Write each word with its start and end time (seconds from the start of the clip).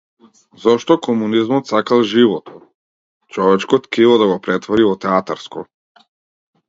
Зошто 0.61 0.95
комунизмот 1.07 1.67
сакал 1.71 2.01
живото, 2.13 2.55
човечко 3.37 3.81
ткиво 3.85 4.17
да 4.23 4.31
го 4.33 4.39
претвори 4.49 4.89
во 4.89 4.97
театарско? 5.05 5.67